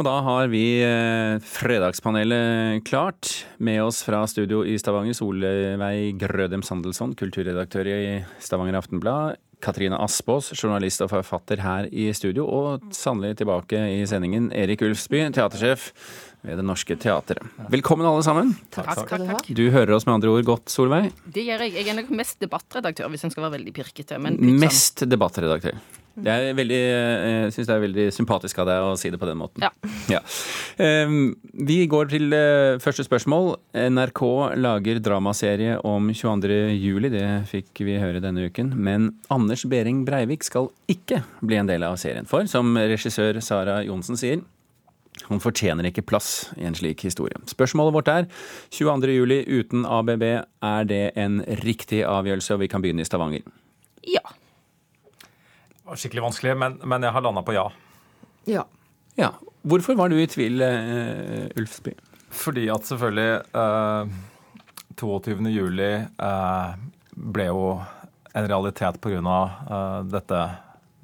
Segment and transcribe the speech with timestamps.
[0.00, 3.44] Og da har vi eh, Fredagspanelet klart.
[3.60, 7.98] Med oss fra studio i Stavanger, Solveig Grødem Sandelsson, kulturredaktør i
[8.40, 9.36] Stavanger Aftenblad.
[9.60, 12.46] Katrine Aspås, journalist og forfatter her i studio.
[12.48, 15.90] Og sannelig tilbake i sendingen, Erik Ulfsby, teatersjef
[16.42, 17.42] ved Det Norske Teatret.
[17.72, 18.54] Velkommen alle sammen.
[18.72, 19.48] Takk, takk, takk.
[19.56, 21.10] Du hører oss med andre ord godt, Solveig?
[21.28, 21.74] Det gjør jeg.
[21.80, 24.18] Jeg er nok mest debattredaktør, hvis en skal være veldig pirkete.
[24.20, 25.76] Men sånn- Mest debattredaktør.
[26.20, 29.28] Det er veldig, jeg syns det er veldig sympatisk av deg å si det på
[29.28, 29.62] den måten.
[29.62, 29.70] Ja.
[30.10, 30.18] Ja.
[30.82, 33.54] Ehm, Vi går til eh, første spørsmål.
[33.72, 34.22] NRK
[34.58, 36.74] lager dramaserie om 22.
[36.76, 38.74] juli, det fikk vi høre denne uken.
[38.76, 42.26] Men Anders Behring Breivik skal ikke bli en del av serien.
[42.26, 44.42] For, som regissør Sara Johnsen sier,
[45.28, 47.36] han fortjener ikke plass i en slik historie.
[47.50, 48.26] Spørsmålet vårt er
[48.72, 49.12] 22.
[49.14, 50.24] juli uten ABB,
[50.64, 52.54] er det en riktig avgjørelse?
[52.56, 53.44] Og vi kan begynne i Stavanger.
[54.06, 54.24] Ja.
[55.20, 57.68] Det var skikkelig vanskelig, men, men jeg har landa på ja.
[58.48, 58.64] Ja.
[59.18, 59.34] Ja.
[59.66, 61.92] Hvorfor var du i tvil, uh, Ulfsby?
[62.30, 64.08] Fordi at selvfølgelig uh,
[65.00, 65.48] 22.
[65.50, 66.72] juli eh,
[67.16, 67.62] ble jo
[68.36, 69.38] en realitet pga.
[69.66, 70.40] Uh, dette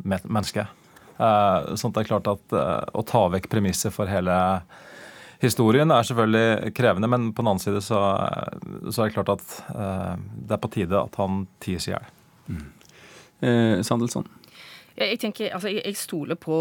[0.04, 0.85] mennesket.
[1.16, 4.36] Eh, sånn at det er klart at eh, å ta vekk premisset for hele
[5.40, 8.00] historien er selvfølgelig krevende, men på den annen side så,
[8.88, 10.14] så er det klart at eh,
[10.48, 12.10] det er på tide at han ties i hjel.
[13.36, 14.24] Uh, Sandelsson?
[14.96, 16.56] Jeg tenker, altså, jeg, jeg stoler på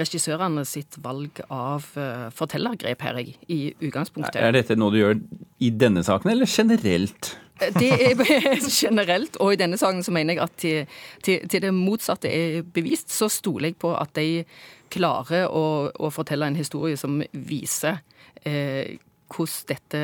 [0.00, 4.40] regissørene sitt valg av uh, fortellergrep her, jeg, i utgangspunktet.
[4.42, 5.20] Er dette noe du gjør
[5.62, 7.36] i denne saken, eller generelt?
[7.58, 8.22] Det er
[8.82, 12.62] generelt, og i denne saken så mener jeg at til, til, til det motsatte er
[12.62, 14.44] bevist, så stoler jeg på at de
[14.92, 18.00] klarer å, å fortelle en historie som viser
[18.46, 18.96] eh,
[19.28, 20.00] hvordan dette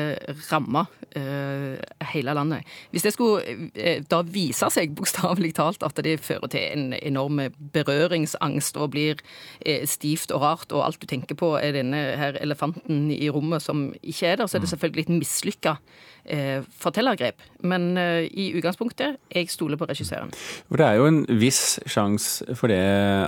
[0.51, 1.79] rammer eh,
[2.15, 2.65] hele landet.
[2.93, 7.41] Hvis det skulle eh, da vise seg bokstavelig talt at det fører til en enorm
[7.75, 9.21] berøringsangst og blir
[9.65, 13.63] eh, stivt og rart, og alt du tenker på er denne her elefanten i rommet
[13.63, 15.75] som ikke er der, så er det selvfølgelig et mislykka
[16.25, 17.43] eh, fortellergrep.
[17.65, 20.33] Men i utgangspunktet, jeg stoler på regissøren.
[20.69, 22.81] For det er jo en viss sjanse for det,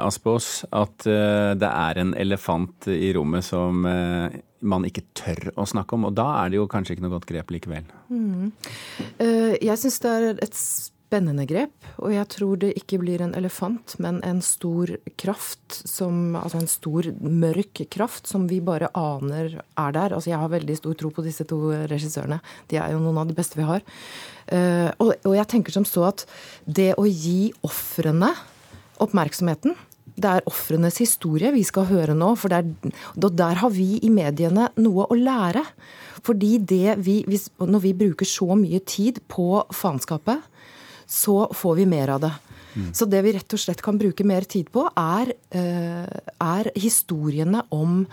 [0.04, 3.88] Aspås, at det er en elefant i rommet som
[4.70, 6.10] man ikke tør å snakke om.
[6.10, 7.88] Og da er det jo kanskje ikke noe godt grep likevel.
[8.12, 8.52] Mm.
[9.18, 10.56] Jeg syns det er et
[11.08, 11.72] spennende grep,
[12.04, 16.68] og jeg tror det ikke blir en elefant, men en stor kraft som Altså en
[16.68, 20.14] stor, mørk kraft som vi bare aner er der.
[20.14, 22.42] Altså jeg har veldig stor tro på disse to regissørene.
[22.68, 23.84] De er jo noen av de beste vi har.
[24.48, 26.26] Eh, og jeg tenker som så at
[26.66, 28.34] det å gi ofrene
[29.04, 29.76] oppmerksomheten
[30.16, 32.34] det er ofrenes historie vi skal høre nå.
[32.40, 32.66] for er,
[33.16, 35.66] og Der har vi i mediene noe å lære.
[36.24, 40.42] Fordi det vi, hvis, når vi bruker så mye tid på faenskapet,
[41.08, 42.34] så får vi mer av det.
[42.94, 47.64] Så det vi rett og slett kan bruke mer tid på, er, eh, er historiene
[47.74, 48.04] om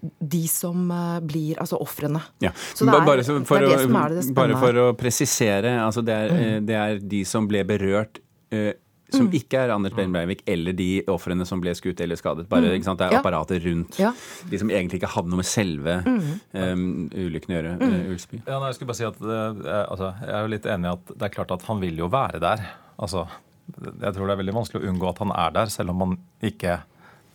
[0.00, 2.22] de som eh, blir Altså ofrene.
[2.40, 2.52] Ja.
[2.74, 4.96] Så det er- bare, for det er det som er det spennende bare for å
[4.96, 6.66] presisere, altså det er, mm.
[6.66, 8.72] det er de som ble berørt eh,
[9.12, 9.32] som Mm.
[9.38, 12.48] ikke er Anders Behring Breivik, eller de ofrene som ble skutt eller skadet.
[12.48, 12.98] Bare, ikke sant?
[12.98, 13.16] Det er Mm.
[13.18, 13.20] Ja.
[13.22, 13.98] apparatet rundt.
[13.98, 14.12] Ja.
[14.50, 15.98] De som egentlig ikke hadde noe med selve
[16.54, 17.72] um, ulykken å gjøre.
[17.82, 18.42] eh, Ulsby.
[18.46, 20.84] Ja, nei, jeg skulle bare si at eh, jeg, altså, jeg er jo litt enig
[20.86, 22.64] i at det er klart at han vil jo være der.
[22.98, 23.26] Altså,
[23.80, 26.18] jeg tror det er veldig vanskelig å unngå at han er der, selv om man
[26.42, 26.80] ikke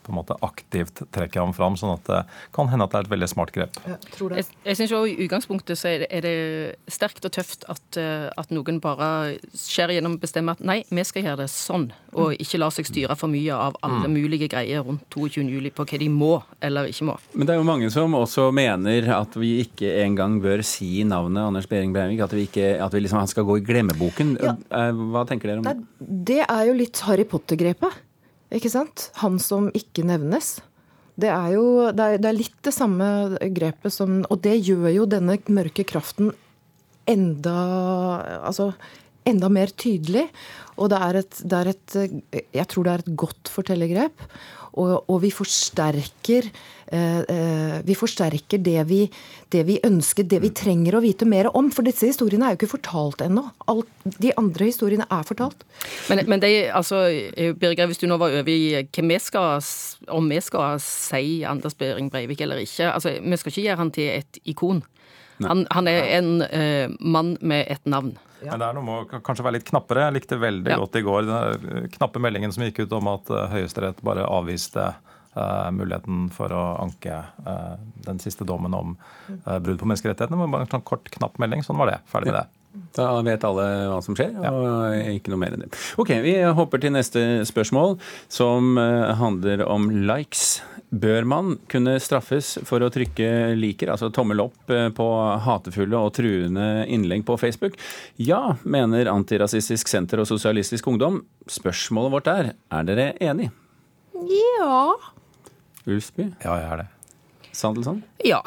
[0.06, 1.76] på en måte aktivt trekker ham fram.
[1.80, 2.22] sånn at det
[2.56, 3.80] kan hende at det er et veldig smart grep.
[3.88, 3.98] Ja.
[4.38, 8.00] Jeg, jeg synes jo I utgangspunktet så er det, er det sterkt og tøft at,
[8.00, 9.10] eh, at noen bare
[9.58, 12.88] skjærer gjennom og bestemmer at nei, vi skal gjøre det sånn, og ikke lar seg
[12.88, 15.46] styre for mye av alle mulige greier rundt 22.
[15.52, 16.32] juli på hva de må
[16.64, 17.18] eller ikke må.
[17.34, 21.44] Men det er jo mange som også mener at vi ikke engang bør si navnet
[21.50, 22.22] Anders Behring Breivik.
[22.26, 24.36] At, vi ikke, at vi liksom, han skal gå i glemmeboken.
[24.42, 24.56] Ja.
[24.72, 25.78] Eh, Hva tenker dere om det?
[26.32, 28.02] Det er jo litt Harry Potter-grepet.
[28.56, 29.10] Ikke sant?
[29.20, 30.58] Han som ikke nevnes.
[31.20, 33.06] Det er jo det er, det er litt det samme
[33.56, 36.34] grepet som Og det gjør jo denne mørke kraften
[37.08, 37.56] enda
[38.42, 38.74] Altså
[39.28, 40.28] enda mer tydelig.
[40.76, 41.98] Og det er et, det er et
[42.54, 44.26] Jeg tror det er et godt fortellergrep.
[44.76, 46.48] Og, og vi forsterker
[46.92, 49.06] eh, eh, Vi forsterker det vi,
[49.54, 51.70] det vi ønsker, det vi trenger å vite mer om.
[51.72, 53.46] For disse historiene er jo ikke fortalt ennå.
[53.72, 55.64] Alt, de andre historiene er fortalt.
[56.12, 57.06] Men, men det, altså,
[57.62, 59.64] Birger, hvis du nå var over i hvem vi skal,
[60.12, 63.96] om vi skal si Anders Behring Breivik eller ikke altså, Vi skal ikke gjøre han
[63.96, 64.84] til et ikon.
[65.44, 68.14] Han, han er en eh, mann med et navn.
[68.52, 70.06] Men det er noe med å kanskje være litt knappere.
[70.08, 70.78] Jeg likte veldig Ja.
[70.82, 74.28] godt i går den eh, knappe meldingen som gikk ut om at eh, Høyesterett bare
[74.28, 74.94] avviste
[75.36, 77.12] Uh, muligheten for å anke
[77.44, 77.74] uh,
[78.06, 78.94] den siste dommen om
[79.44, 80.38] uh, brudd på menneskerettighetene.
[80.40, 81.60] Men bare en sånn kort, knapp melding.
[81.60, 81.98] Sånn var det.
[82.08, 82.46] Ferdig med det.
[82.96, 85.72] Da vet alle hva som skjer, og ikke noe mer enn det.
[86.02, 87.98] Ok, Vi hopper til neste spørsmål,
[88.32, 90.62] som eh, handler om likes.
[90.96, 95.08] Bør man kunne straffes for å trykke liker, altså tommel opp, eh, på
[95.44, 97.76] hatefulle og truende innlegg på Facebook?
[98.22, 101.24] Ja, mener Antirasistisk Senter og Sosialistisk Ungdom.
[101.52, 103.50] Spørsmålet vårt er er dere enig?
[104.32, 104.94] Ja.
[105.86, 106.32] Ulfsby?
[106.46, 106.88] Ja, jeg er det.
[107.56, 108.04] Sandelsson?
[108.24, 108.42] Ja.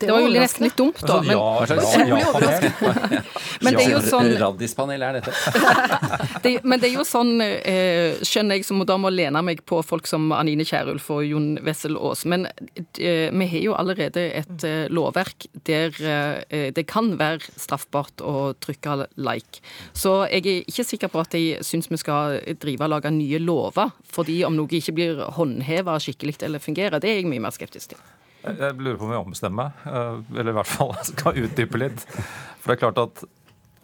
[0.00, 1.20] Det var jo nesten litt dumt, da.
[3.60, 5.32] Men, det er jo sånn Raddispanel er dette?
[6.44, 9.82] det, men det er jo sånn, eh, skjønner jeg, som da må lene meg på
[9.86, 12.24] folk som Anine Kierulf og Jon Wessel Aas.
[12.28, 18.24] Men eh, vi har jo allerede et eh, lovverk der eh, det kan være straffbart
[18.24, 19.60] å trykke like.
[19.92, 23.42] Så jeg er ikke sikker på at jeg syns vi skal drive og lage nye
[23.42, 27.00] lover fordi om noe ikke blir håndheva skikkelig eller fungerer.
[27.00, 28.02] Det er jeg mye mer skeptisk til.
[28.40, 32.04] Jeg lurer på om jeg ombestemmer meg, eh, eller i hvert fall skal utdype litt.
[32.60, 33.24] For det er klart at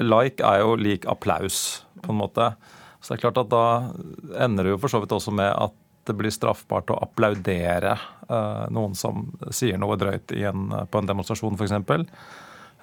[0.03, 2.51] like er jo lik applaus, på en måte.
[3.01, 3.67] Så det er klart at da
[4.45, 5.77] ender det jo for så vidt også med at
[6.07, 7.97] det blir straffbart å applaudere
[8.31, 11.75] uh, noen som sier noe drøyt en, på en demonstrasjon, f.eks.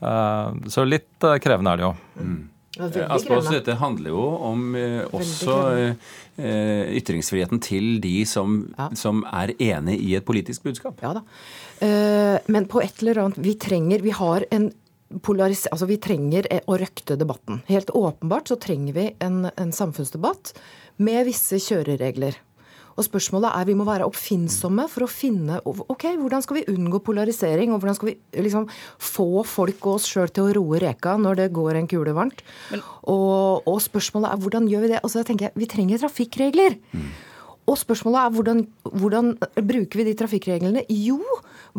[0.03, 1.93] Uh, så litt krevende er det jo.
[2.19, 2.41] Mm.
[2.81, 8.87] Aspaas, dette handler jo om eh, også eh, ytringsfriheten til de som, ja.
[8.97, 11.03] som, er enig i et politisk budskap.
[11.05, 11.21] Ja da.
[11.85, 14.71] Eh, men på et eller annet Vi trenger Vi har en
[15.21, 15.67] polaris...
[15.69, 17.61] Altså vi trenger å røkte debatten.
[17.69, 20.55] Helt åpenbart så trenger vi en, en samfunnsdebatt
[20.97, 22.39] med visse kjøreregler.
[22.97, 27.01] Og spørsmålet er, Vi må være oppfinnsomme for å finne ok, hvordan skal vi unngå
[27.05, 27.73] polarisering.
[27.73, 28.69] Og hvordan skal vi liksom
[29.01, 32.43] få folk og oss sjøl til å roe reka når det går en kule varmt.
[32.73, 35.03] Og, og, spørsmålet er hvordan gjør vi det?
[35.03, 36.77] Og så tenker jeg, Vi trenger trafikkregler.
[36.93, 37.11] Mm.
[37.63, 38.61] Og spørsmålet er hvordan,
[38.91, 40.83] hvordan, bruker vi de trafikkreglene?
[40.91, 41.21] Jo,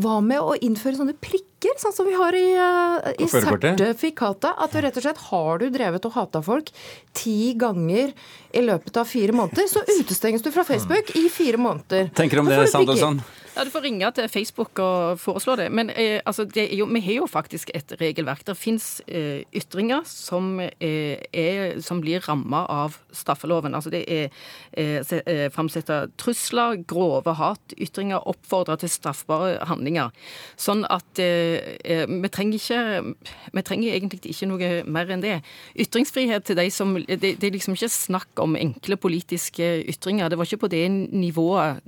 [0.00, 1.43] hva med å innføre sånne prikker,
[1.80, 4.50] sånn som vi har i, uh, i sertifikatet?
[4.52, 6.70] At du rett og slett har du drevet og hata folk
[7.16, 8.12] ti ganger
[8.54, 12.12] i løpet av fire måneder, så utestenges du fra Facebook i fire måneder.
[12.14, 13.22] Tenker du om det, Sandelsson?
[13.54, 15.68] Ja, Du får ringe til Facebook og foreslå det.
[15.70, 18.42] Men eh, altså, det jo, vi har jo faktisk et regelverk.
[18.46, 23.74] Det fins eh, ytringer som, eh, er, som blir ramma av straffeloven.
[23.78, 24.26] Altså det er
[24.72, 30.10] eh, eh framsette trusler, grove hatytringer, oppfordre til straffbare handlinger.
[30.58, 33.14] Sånn at eh, eh, vi trenger ikke
[33.54, 35.38] Vi trenger egentlig ikke noe mer enn det.
[35.78, 40.28] Ytringsfrihet til de som Det, det er liksom ikke snakk om enkle politiske ytringer.
[40.28, 41.78] Det var ikke på det nivået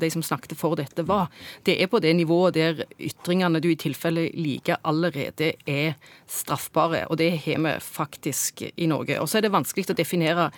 [0.00, 1.28] de som snakket for dette det var.
[1.66, 5.96] Det er på det nivået der ytringene du i tilfelle liker, allerede er
[6.30, 7.04] straffbare.
[7.10, 9.18] Og det har vi faktisk i Norge.
[9.20, 10.50] Og så er det vanskelig å definere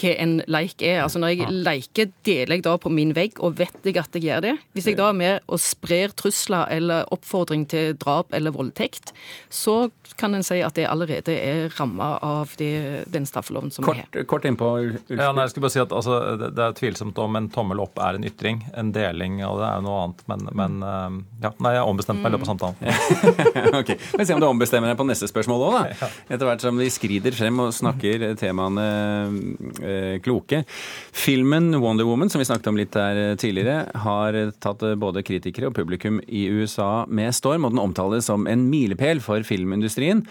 [0.00, 1.02] hva en leik er.
[1.04, 4.26] Altså Når jeg leker, deler jeg da på min vegg, og vet jeg at jeg
[4.28, 4.56] gjør det.
[4.74, 9.14] Hvis jeg da er med og sprer trusler eller oppfordring til drap eller voldtekt,
[9.50, 14.00] så kan en si at det allerede er ramma av det, den straffeloven som kort,
[14.00, 14.26] vi har.
[14.28, 14.70] Kort innpå,
[15.08, 17.80] Ja, nei, jeg skulle bare si at altså, det, det er tvilsomt om en tommel
[17.82, 18.62] opp er en ytring.
[18.78, 20.22] En deling av det er jo noe annet.
[20.30, 23.78] Men, men eh, ja, nei, jeg ombestemte meg i løpet av samtalen.
[23.80, 26.10] ok, Men se om du ombestemmer deg på neste spørsmål òg, da.
[26.30, 28.86] Etter hvert som de skrider frem og snakker temaene
[29.82, 30.62] eh, kloke.
[31.16, 35.76] Filmen 'Wonder Woman', som vi snakket om litt der tidligere, har tatt både kritikere og
[35.76, 40.24] publikum i USA med storm, og den omtales som en milepæl for filmindustrien.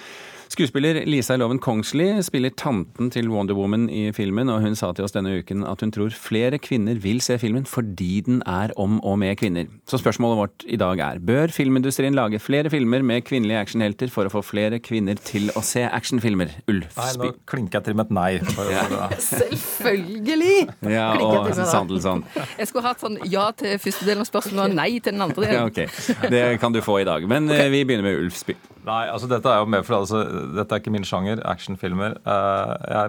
[0.49, 5.05] Skuespiller Lisa Loven Kongsli spiller tanten til Wonder Woman i filmen, og hun sa til
[5.05, 8.97] oss denne uken at hun tror flere kvinner vil se filmen fordi den er om
[9.05, 9.67] og med kvinner.
[9.85, 14.25] Så spørsmålet vårt i dag er bør filmindustrien lage flere filmer med kvinnelige actionhelter for
[14.25, 16.57] å få flere kvinner til å se actionfilmer?
[16.71, 18.31] Ulf Nei, nå klinker jeg til med et nei.
[18.69, 19.05] Ja.
[19.21, 20.67] Selvfølgelig!
[20.89, 22.23] Ja, og Sandelsson.
[22.57, 25.45] Jeg skulle hatt sånn ja til første delen av spørsmålet og nei til den andre
[25.45, 25.61] delen.
[25.61, 26.27] Ja, okay.
[26.33, 27.25] Det kan du få i dag.
[27.29, 27.67] Men okay.
[27.67, 28.57] Eh, vi begynner med Ulf Spy.
[28.89, 30.21] Nei, altså dette er jo mer for altså,
[30.55, 32.15] dette er ikke min sjanger, actionfilmer.
[32.25, 33.05] Uh,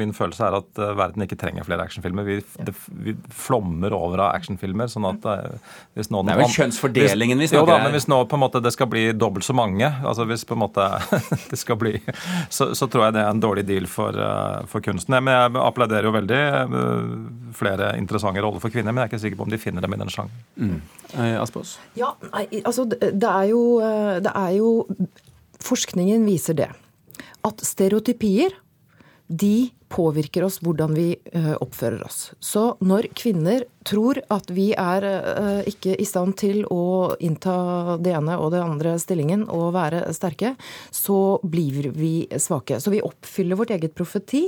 [0.00, 2.26] min følelse er at uh, verden ikke trenger flere actionfilmer.
[2.26, 4.90] Vi, det, vi flommer over av actionfilmer.
[4.92, 6.30] sånn at uh, hvis noen...
[6.30, 7.70] Det er vel kjønnsfordelingen vi snakker om?
[7.70, 10.26] Jo da, men hvis nå på en måte det skal bli dobbelt så mange, altså
[10.28, 10.88] hvis på en måte
[11.52, 11.94] det skal bli,
[12.48, 14.18] så, så tror jeg det er en dårlig deal for,
[14.70, 15.18] for kunsten.
[15.18, 16.42] Men jeg applauderer jo veldig
[17.58, 19.96] flere interessante roller for kvinner, men jeg er ikke sikker på om de finner dem
[19.96, 20.44] i den sjangeren.
[20.58, 20.78] Mm.
[21.40, 21.78] Aspås?
[21.98, 22.12] Ja,
[22.62, 23.62] altså det er jo,
[24.22, 24.70] det er jo
[25.64, 26.70] Forskningen viser det.
[27.46, 28.54] At stereotypier
[29.28, 32.32] de påvirker oss hvordan vi eh, oppfører oss.
[32.40, 38.12] Så når kvinner tror at vi er eh, ikke i stand til å innta det
[38.16, 40.54] ene og det andre stillingen og være sterke,
[40.92, 42.80] så blir vi svake.
[42.80, 44.46] Så vi oppfyller vårt eget profeti.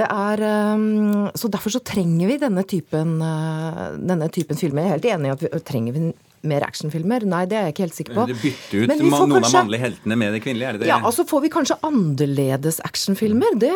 [0.00, 4.84] Er, eh, så derfor så trenger vi denne typen, denne typen filmer.
[4.84, 5.96] Jeg er helt enig i at vi trenger
[6.42, 7.24] mer actionfilmer?
[7.28, 8.26] Nei, det er jeg ikke helt sikker på.
[8.30, 10.72] Det bytter ut Men vi får noen kanskje- av mannlige heltene med de kvinnelige, er
[10.72, 10.88] det det?
[10.88, 13.58] Ja, altså får vi kanskje annerledes actionfilmer.
[13.60, 13.72] Det,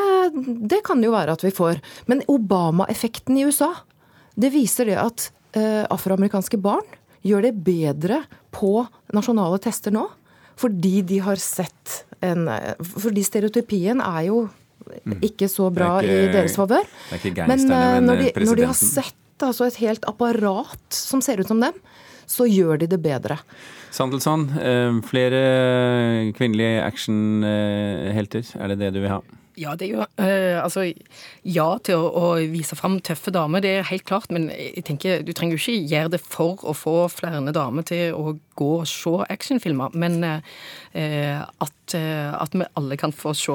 [0.69, 1.81] det kan jo være at vi får.
[2.07, 3.73] Men Obama-effekten i USA,
[4.37, 6.83] det viser det at uh, afroamerikanske barn
[7.25, 10.09] gjør det bedre på nasjonale tester nå.
[10.57, 12.47] Fordi de har sett en
[12.81, 14.45] Fordi stereotypien er jo
[15.25, 16.85] ikke så bra ikke- i deres favør.
[17.11, 21.21] det Men men, når, de, eh, når de har sett altså, et helt apparat som
[21.21, 21.73] ser ut som dem,
[22.27, 23.39] så gjør de det bedre.
[23.95, 25.41] Sandelsson, eh, flere
[26.35, 29.23] kvinnelige actionhelter, er det det du vil ha?
[29.55, 30.89] Ja, det er jo eh, Altså,
[31.47, 34.33] ja til å, å vise fram tøffe damer, det er helt klart.
[34.35, 38.17] Men jeg tenker, du trenger jo ikke gjøre det for å få flere damer til
[38.19, 39.95] å gå og se actionfilmer.
[39.99, 43.55] Men eh, at, eh, at vi alle kan få se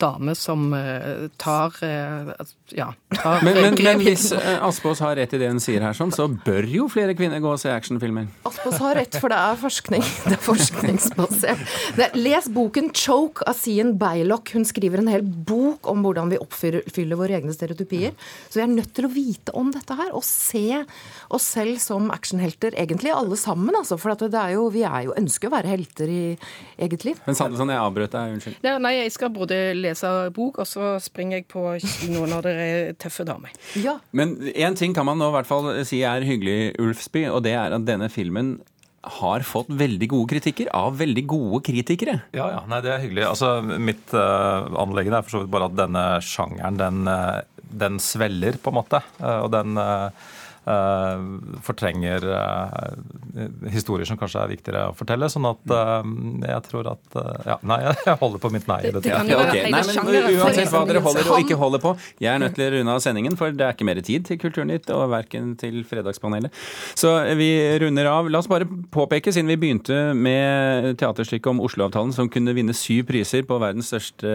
[0.00, 2.32] damer som eh, tar eh,
[2.72, 2.92] Ja.
[3.12, 6.24] Tar Men, men, men hvis Aspås har rett i det hun sier her, sånn, så
[6.30, 8.30] bør jo flere kvinner gå og se actionfilmer.
[8.48, 10.04] Aspås har rett, for det er forskning.
[10.32, 11.62] Det er forskningsbasert.
[11.98, 14.54] Det er, les boken 'Choke' av Sien Beilock.
[14.56, 18.14] Hun skriver en hel bok om hvordan vi oppfyller våre egne stereotypier.
[18.48, 20.82] Så vi er nødt til å vite om dette her, og se
[21.32, 22.76] oss selv som actionhelter.
[22.78, 23.98] Egentlig alle sammen, altså.
[24.00, 26.22] For at det er jo, vi er jo, ønsker å være helter i
[26.86, 27.20] eget liv.
[27.26, 28.58] Men Sandelsson, jeg avbrøt deg, unnskyld.
[28.66, 32.56] Ja, nei, jeg skal både lese bok, og så springer jeg på kino når det
[32.66, 33.54] er tøffe damer.
[33.80, 33.98] Ja.
[34.12, 37.56] Men én ting kan man nå i hvert fall si er hyggelig, Ulfsby, og det
[37.58, 38.58] er at denne filmen
[39.02, 42.20] har fått veldig gode kritikker av veldig gode kritikere.
[42.36, 43.24] Ja, ja, nei, det er hyggelig.
[43.32, 47.42] Altså, Mitt uh, anliggende er for så vidt bare at denne sjangeren, den, uh,
[47.82, 49.02] den sveller, på en måte.
[49.18, 50.30] Uh, og den eh,
[51.66, 55.28] fortrenger eh, historier som kanskje er viktigere å fortelle.
[55.32, 56.10] Sånn at eh,
[56.48, 58.80] jeg tror at eh, Ja, nei, jeg holder på mitt nei.
[58.84, 59.70] Det- det kan Ja, jo være ok.
[59.72, 60.40] Nei, men.
[60.42, 63.02] Uansett hva dere holder og ikke holder på, jeg er nødt til å runde av
[63.04, 66.52] sendingen, for det er ikke mer tid til Kulturnytt og verken til Fredagspanelet.
[66.98, 67.48] Så vi
[67.82, 68.28] runder av.
[68.32, 73.06] La oss bare påpeke, siden vi begynte med teaterstykket om Oslo-avtalen, som kunne vinne syv
[73.10, 74.32] priser på verdens største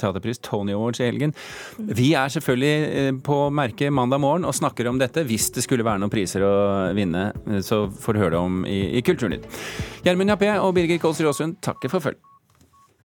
[0.00, 1.34] teaterpris, Tony Awards, i helgen.
[1.78, 5.86] Vi er selvfølgelig eh, på merket mandag morgen og snakker om dette hvis det skulle
[5.86, 6.54] være noen priser å
[6.96, 7.28] vinne.
[7.66, 9.50] Så får du høre det om i, i Kulturnytt.
[10.06, 12.22] Gjermund Jappé og Birger Kåls Råsund takker for følg.